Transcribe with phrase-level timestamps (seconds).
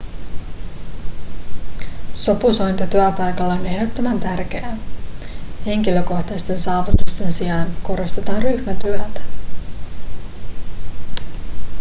[2.15, 4.77] sopusointu työpaikalla on ehdottoman tärkeää
[5.65, 9.21] henkilökohtaisten saavutusten sijaan korostetaan ryhmätyötä